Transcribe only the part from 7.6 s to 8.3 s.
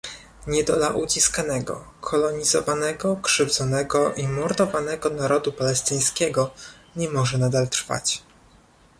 trwać